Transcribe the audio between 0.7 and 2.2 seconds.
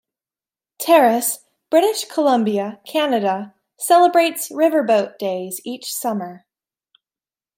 Terrace, British